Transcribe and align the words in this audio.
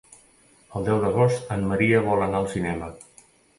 El 0.79 0.87
deu 0.87 1.01
d'agost 1.03 1.53
en 1.57 1.67
Maria 1.73 2.01
vol 2.09 2.27
anar 2.31 2.43
al 2.43 2.51
cinema. 2.57 2.93